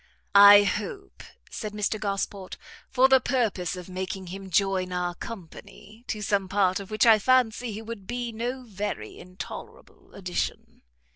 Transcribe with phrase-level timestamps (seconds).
[0.33, 1.21] "I hope,"
[1.51, 2.57] said Mr Gosport,
[2.89, 7.19] "for the purpose of making him join our company, to some part of which I
[7.19, 10.81] fancy he would be no very intolerable addition."